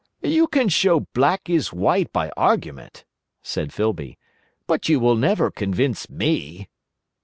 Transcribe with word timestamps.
"You 0.23 0.47
can 0.47 0.67
show 0.67 1.01
black 1.13 1.47
is 1.47 1.71
white 1.71 2.11
by 2.11 2.31
argument," 2.35 3.05
said 3.43 3.71
Filby, 3.71 4.17
"but 4.65 4.89
you 4.89 4.99
will 4.99 5.13
never 5.15 5.51
convince 5.51 6.09
me." 6.09 6.67